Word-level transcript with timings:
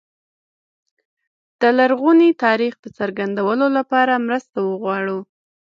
د 1.61 1.61
لرغوني 1.77 2.29
تاریخ 2.43 2.73
د 2.79 2.85
څرګندولو 2.97 3.65
لپاره 3.77 4.23
مرسته 4.27 4.57
وغواړو. 4.69 5.19